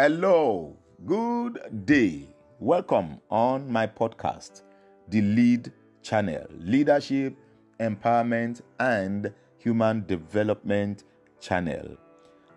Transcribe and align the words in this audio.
Hello, 0.00 0.76
good 1.06 1.58
day. 1.84 2.28
Welcome 2.60 3.20
on 3.32 3.68
my 3.68 3.88
podcast, 3.88 4.62
the 5.08 5.20
Lead 5.20 5.72
Channel 6.02 6.46
Leadership, 6.56 7.34
Empowerment, 7.80 8.60
and 8.78 9.32
Human 9.58 10.06
Development 10.06 11.02
Channel. 11.40 11.96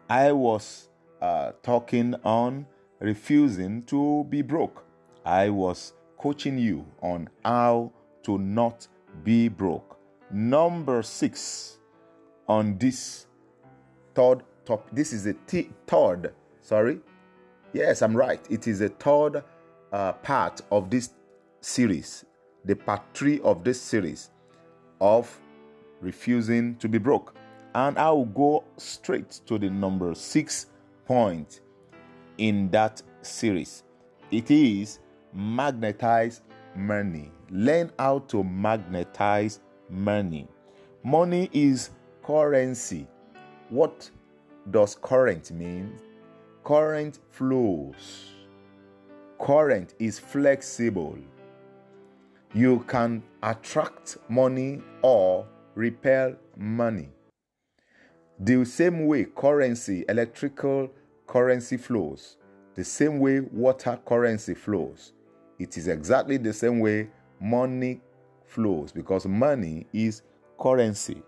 I 0.07 0.31
was 0.33 0.89
uh, 1.19 1.53
talking 1.63 2.13
on 2.23 2.67
refusing 2.99 3.81
to 3.85 4.23
be 4.29 4.43
broke. 4.43 4.85
I 5.25 5.49
was 5.49 5.93
coaching 6.19 6.59
you 6.59 6.85
on 7.01 7.27
how 7.43 7.91
to 8.21 8.37
not 8.37 8.87
be 9.23 9.47
broke. 9.47 9.97
Number 10.29 11.01
six 11.01 11.79
on 12.47 12.77
this 12.77 13.25
third 14.13 14.43
top. 14.63 14.87
This 14.93 15.11
is 15.11 15.23
the 15.23 15.35
third. 15.87 16.35
Sorry, 16.61 16.99
yes, 17.73 18.01
I'm 18.01 18.15
right. 18.15 18.45
It 18.49 18.67
is 18.67 18.79
the 18.79 18.89
third 18.89 19.43
uh, 19.91 20.13
part 20.13 20.61
of 20.71 20.89
this 20.89 21.11
series, 21.61 22.25
the 22.65 22.75
part 22.75 23.01
three 23.13 23.39
of 23.41 23.63
this 23.63 23.81
series 23.81 24.31
of 24.99 25.39
refusing 26.01 26.75
to 26.77 26.87
be 26.87 26.97
broke. 26.97 27.35
And 27.73 27.97
I 27.97 28.09
will 28.11 28.25
go 28.25 28.63
straight 28.77 29.41
to 29.45 29.57
the 29.57 29.69
number 29.69 30.13
six 30.13 30.67
point 31.05 31.61
in 32.37 32.69
that 32.71 33.01
series. 33.21 33.83
It 34.31 34.51
is 34.51 34.99
magnetize 35.33 36.41
money. 36.75 37.31
Learn 37.49 37.91
how 37.99 38.19
to 38.19 38.43
magnetize 38.43 39.59
money. 39.89 40.47
Money 41.03 41.49
is 41.53 41.91
currency. 42.23 43.07
What 43.69 44.09
does 44.69 44.95
current 44.95 45.51
mean? 45.51 45.97
Current 46.71 47.19
flows. 47.31 48.31
Current 49.41 49.93
is 49.99 50.19
flexible. 50.19 51.17
You 52.53 52.85
can 52.87 53.23
attract 53.43 54.15
money 54.29 54.81
or 55.01 55.45
repel 55.75 56.37
money. 56.55 57.09
The 58.39 58.63
same 58.63 59.05
way 59.05 59.25
currency, 59.25 60.05
electrical 60.07 60.89
currency 61.27 61.75
flows, 61.75 62.37
the 62.75 62.85
same 62.85 63.19
way 63.19 63.41
water 63.41 63.99
currency 64.05 64.53
flows. 64.53 65.11
It 65.59 65.75
is 65.77 65.89
exactly 65.89 66.37
the 66.37 66.53
same 66.53 66.79
way 66.79 67.09
money 67.41 67.99
flows 68.45 68.93
because 68.93 69.25
money 69.25 69.87
is 69.91 70.21
currency. 70.57 71.21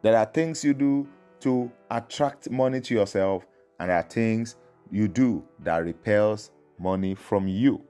There 0.00 0.16
are 0.16 0.24
things 0.24 0.64
you 0.64 0.72
do 0.72 1.06
to 1.40 1.70
attract 1.90 2.50
money 2.50 2.80
to 2.80 2.94
yourself, 2.94 3.44
and 3.78 3.90
there 3.90 3.96
are 3.96 4.02
things 4.02 4.56
you 4.90 5.08
do 5.08 5.44
that 5.60 5.84
repels 5.84 6.50
money 6.78 7.14
from 7.14 7.46
you. 7.46 7.80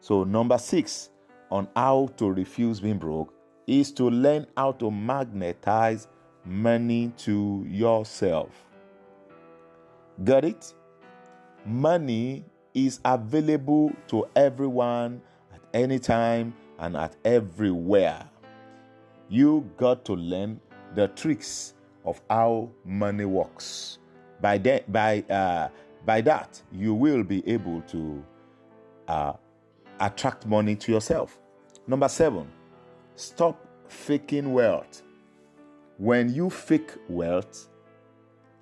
So, 0.00 0.24
number 0.24 0.58
six 0.58 1.10
on 1.50 1.68
how 1.76 2.08
to 2.16 2.30
refuse 2.30 2.80
being 2.80 2.98
broke 2.98 3.32
is 3.66 3.92
to 3.92 4.08
learn 4.08 4.46
how 4.56 4.72
to 4.72 4.90
magnetize 4.90 6.08
money 6.44 7.12
to 7.18 7.64
yourself. 7.68 8.50
Got 10.24 10.44
it? 10.44 10.74
Money 11.64 12.44
is 12.74 13.00
available 13.04 13.92
to 14.08 14.26
everyone 14.36 15.20
at 15.52 15.60
any 15.74 15.98
time 15.98 16.54
and 16.78 16.96
at 16.96 17.16
everywhere. 17.24 18.28
You 19.28 19.68
got 19.76 20.04
to 20.04 20.14
learn 20.14 20.60
the 20.94 21.08
tricks 21.08 21.74
of 22.04 22.20
how 22.30 22.70
money 22.84 23.24
works. 23.24 23.98
By 24.40 24.58
that, 24.58 24.92
by 24.92 25.24
uh, 25.30 25.68
by 26.04 26.20
that, 26.22 26.62
you 26.72 26.94
will 26.94 27.24
be 27.24 27.46
able 27.48 27.80
to 27.82 28.24
uh, 29.08 29.32
attract 30.00 30.46
money 30.46 30.76
to 30.76 30.92
yourself. 30.92 31.38
Number 31.86 32.08
seven, 32.08 32.50
stop 33.14 33.66
faking 33.88 34.52
wealth. 34.52 35.02
When 35.98 36.32
you 36.32 36.50
fake 36.50 36.92
wealth, 37.08 37.68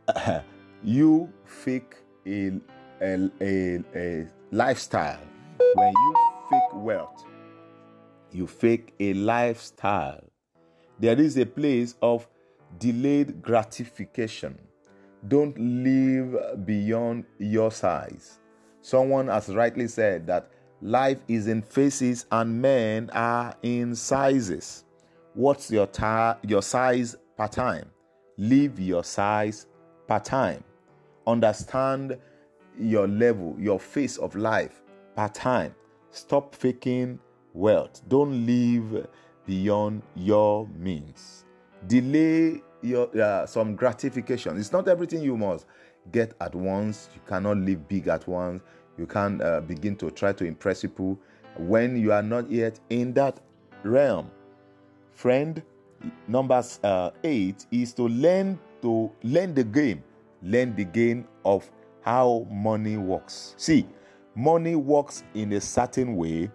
you 0.82 1.32
fake 1.44 1.96
a, 2.26 2.52
a, 3.00 3.30
a, 3.40 3.82
a 3.94 4.26
lifestyle. 4.52 5.20
When 5.74 5.92
you 5.92 6.14
fake 6.50 6.74
wealth, 6.74 7.24
you 8.30 8.46
fake 8.46 8.94
a 9.00 9.14
lifestyle. 9.14 10.24
There 10.98 11.18
is 11.18 11.36
a 11.36 11.46
place 11.46 11.94
of 12.00 12.28
delayed 12.78 13.42
gratification. 13.42 14.58
Don't 15.28 15.56
live 15.58 16.66
beyond 16.66 17.24
your 17.38 17.70
size. 17.70 18.40
Someone 18.82 19.28
has 19.28 19.48
rightly 19.48 19.88
said 19.88 20.26
that 20.26 20.50
life 20.82 21.18
is 21.28 21.46
in 21.46 21.62
faces 21.62 22.26
and 22.30 22.60
men 22.60 23.08
are 23.12 23.54
in 23.62 23.94
sizes. 23.94 24.84
What's 25.32 25.70
your, 25.70 25.86
ta- 25.86 26.38
your 26.42 26.62
size 26.62 27.16
per 27.36 27.48
time? 27.48 27.90
Live 28.36 28.78
your 28.78 29.02
size 29.02 29.66
per 30.06 30.18
time. 30.18 30.62
Understand 31.26 32.18
your 32.78 33.08
level, 33.08 33.56
your 33.58 33.80
phase 33.80 34.18
of 34.18 34.34
life 34.34 34.82
per 35.16 35.28
time. 35.28 35.74
Stop 36.10 36.54
faking 36.54 37.18
wealth. 37.54 38.02
Don't 38.08 38.44
live 38.44 39.06
beyond 39.46 40.02
your 40.14 40.68
means. 40.76 41.44
Delay 41.86 42.60
your 42.84 43.08
uh, 43.20 43.46
some 43.46 43.74
gratification. 43.74 44.58
It's 44.58 44.72
not 44.72 44.88
everything 44.88 45.22
you 45.22 45.36
must 45.36 45.66
get 46.12 46.34
at 46.40 46.54
once. 46.54 47.08
You 47.14 47.20
cannot 47.26 47.56
live 47.56 47.88
big 47.88 48.08
at 48.08 48.26
once. 48.28 48.62
You 48.98 49.06
can't 49.06 49.42
uh, 49.42 49.60
begin 49.60 49.96
to 49.96 50.10
try 50.10 50.32
to 50.32 50.44
impress 50.44 50.82
people 50.82 51.18
when 51.56 51.96
you 51.96 52.12
are 52.12 52.22
not 52.22 52.50
yet 52.50 52.78
in 52.90 53.12
that 53.14 53.40
realm. 53.82 54.30
Friend, 55.12 55.60
number 56.28 56.62
uh, 56.82 57.10
eight 57.24 57.66
is 57.70 57.92
to 57.94 58.04
learn 58.08 58.58
to 58.82 59.10
learn 59.22 59.54
the 59.54 59.64
game. 59.64 60.02
Learn 60.42 60.76
the 60.76 60.84
game 60.84 61.26
of 61.44 61.68
how 62.02 62.46
money 62.50 62.98
works. 62.98 63.54
See, 63.56 63.86
money 64.34 64.74
works 64.74 65.24
in 65.34 65.54
a 65.54 65.60
certain 65.60 66.16
way 66.16 66.50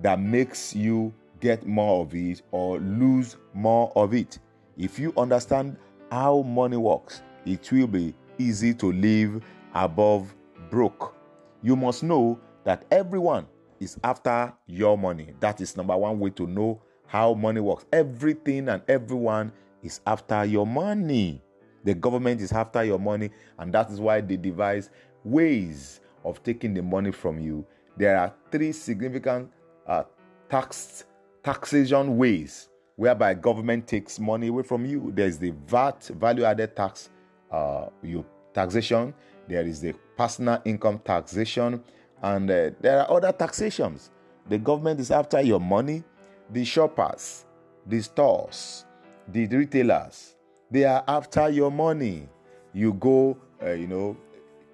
that 0.00 0.20
makes 0.20 0.74
you 0.74 1.12
get 1.40 1.66
more 1.66 2.02
of 2.02 2.14
it 2.14 2.42
or 2.50 2.78
lose 2.78 3.36
more 3.52 3.92
of 3.96 4.14
it. 4.14 4.38
If 4.76 4.98
you 4.98 5.12
understand 5.16 5.76
how 6.10 6.42
money 6.42 6.76
works, 6.76 7.22
it 7.44 7.70
will 7.72 7.86
be 7.86 8.14
easy 8.38 8.74
to 8.74 8.92
live 8.92 9.42
above 9.74 10.34
broke. 10.70 11.14
You 11.62 11.76
must 11.76 12.02
know 12.02 12.38
that 12.64 12.84
everyone 12.90 13.46
is 13.80 13.98
after 14.04 14.52
your 14.66 14.98
money. 14.98 15.32
That 15.40 15.60
is 15.60 15.76
number 15.76 15.96
one 15.96 16.18
way 16.18 16.30
to 16.30 16.46
know 16.46 16.82
how 17.06 17.34
money 17.34 17.60
works. 17.60 17.86
Everything 17.92 18.68
and 18.68 18.82
everyone 18.88 19.52
is 19.82 20.00
after 20.06 20.44
your 20.44 20.66
money. 20.66 21.42
The 21.84 21.94
government 21.94 22.40
is 22.40 22.52
after 22.52 22.82
your 22.84 22.98
money, 22.98 23.30
and 23.58 23.72
that 23.72 23.90
is 23.90 24.00
why 24.00 24.20
they 24.20 24.36
devise 24.36 24.90
ways 25.24 26.00
of 26.24 26.42
taking 26.42 26.74
the 26.74 26.82
money 26.82 27.12
from 27.12 27.38
you. 27.38 27.64
There 27.96 28.18
are 28.18 28.34
three 28.50 28.72
significant 28.72 29.50
uh, 29.86 30.02
tax 30.50 31.04
taxation 31.42 32.16
ways 32.16 32.68
whereby 32.96 33.34
government 33.34 33.86
takes 33.86 34.18
money 34.18 34.48
away 34.48 34.62
from 34.62 34.84
you. 34.84 35.12
There's 35.14 35.38
the 35.38 35.52
VAT, 35.66 36.04
value 36.14 36.44
added 36.44 36.74
tax, 36.74 37.10
uh, 37.50 37.86
you 38.02 38.24
taxation. 38.52 39.14
There 39.48 39.64
is 39.64 39.80
the 39.80 39.94
personal 40.16 40.60
income 40.64 40.98
taxation, 41.04 41.82
and 42.22 42.50
uh, 42.50 42.70
there 42.80 43.00
are 43.00 43.10
other 43.10 43.32
taxations. 43.32 44.10
The 44.48 44.58
government 44.58 44.98
is 45.00 45.10
after 45.10 45.40
your 45.40 45.60
money. 45.60 46.02
The 46.50 46.64
shoppers, 46.64 47.44
the 47.86 48.00
stores, 48.00 48.84
the 49.28 49.46
retailers, 49.46 50.36
they 50.70 50.84
are 50.84 51.04
after 51.06 51.48
your 51.48 51.70
money. 51.70 52.28
You 52.72 52.92
go, 52.94 53.36
uh, 53.62 53.72
you 53.72 53.86
know, 53.86 54.16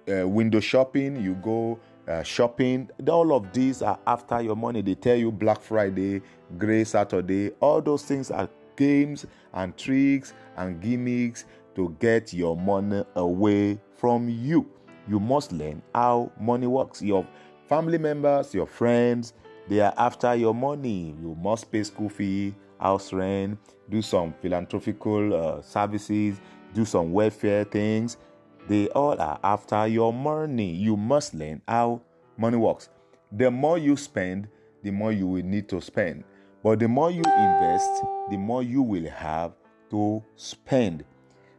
uh, 0.07 0.27
window 0.27 0.59
shopping. 0.59 1.21
You 1.21 1.35
go 1.35 1.79
uh, 2.07 2.23
shopping. 2.23 2.89
All 3.07 3.33
of 3.33 3.51
these 3.53 3.81
are 3.81 3.99
after 4.05 4.41
your 4.41 4.55
money. 4.55 4.81
They 4.81 4.95
tell 4.95 5.15
you 5.15 5.31
Black 5.31 5.61
Friday, 5.61 6.21
Grey 6.57 6.83
Saturday. 6.83 7.51
All 7.59 7.81
those 7.81 8.03
things 8.03 8.31
are 8.31 8.49
games 8.75 9.25
and 9.53 9.75
tricks 9.77 10.33
and 10.57 10.81
gimmicks 10.81 11.45
to 11.75 11.95
get 11.99 12.33
your 12.33 12.55
money 12.55 13.03
away 13.15 13.79
from 13.95 14.29
you. 14.29 14.69
You 15.07 15.19
must 15.19 15.51
learn 15.51 15.81
how 15.93 16.31
money 16.39 16.67
works. 16.67 17.01
Your 17.01 17.27
family 17.67 17.97
members, 17.97 18.53
your 18.53 18.67
friends, 18.67 19.33
they 19.67 19.79
are 19.79 19.93
after 19.97 20.35
your 20.35 20.53
money. 20.53 21.15
You 21.21 21.35
must 21.41 21.71
pay 21.71 21.83
school 21.83 22.09
fee, 22.09 22.53
house 22.79 23.13
rent, 23.13 23.57
do 23.89 24.01
some 24.01 24.33
philanthropical 24.41 25.33
uh, 25.33 25.61
services, 25.61 26.39
do 26.73 26.85
some 26.85 27.11
welfare 27.11 27.63
things. 27.63 28.17
They 28.67 28.87
all 28.89 29.19
are 29.19 29.39
after 29.43 29.87
your 29.87 30.13
money. 30.13 30.71
You 30.71 30.95
must 30.95 31.33
learn 31.33 31.61
how 31.67 32.01
money 32.37 32.57
works. 32.57 32.89
The 33.31 33.51
more 33.51 33.77
you 33.77 33.97
spend, 33.97 34.47
the 34.83 34.91
more 34.91 35.11
you 35.11 35.27
will 35.27 35.43
need 35.43 35.67
to 35.69 35.81
spend. 35.81 36.23
But 36.63 36.79
the 36.79 36.87
more 36.87 37.11
you 37.11 37.23
invest, 37.23 38.03
the 38.29 38.37
more 38.37 38.63
you 38.63 38.81
will 38.81 39.09
have 39.09 39.53
to 39.89 40.23
spend. 40.35 41.03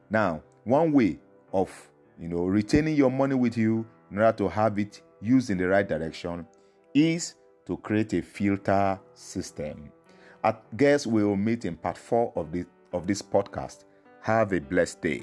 Now, 0.08 0.42
one 0.64 0.92
way 0.92 1.18
of 1.52 1.70
you 2.18 2.28
know 2.28 2.46
retaining 2.46 2.96
your 2.96 3.10
money 3.10 3.34
with 3.34 3.56
you 3.56 3.86
in 4.10 4.18
order 4.18 4.36
to 4.38 4.48
have 4.48 4.78
it 4.78 5.02
used 5.20 5.50
in 5.50 5.58
the 5.58 5.68
right 5.68 5.86
direction 5.86 6.46
is 6.94 7.34
to 7.66 7.76
create 7.78 8.12
a 8.14 8.22
filter 8.22 8.98
system. 9.14 9.90
I 10.42 10.54
guess 10.76 11.06
we 11.06 11.24
will 11.24 11.36
meet 11.36 11.64
in 11.64 11.76
part 11.76 11.98
four 11.98 12.32
of 12.36 12.50
this 12.52 12.66
of 12.92 13.06
this 13.06 13.20
podcast. 13.20 13.84
Have 14.22 14.52
a 14.52 14.60
blessed 14.60 15.02
day. 15.02 15.22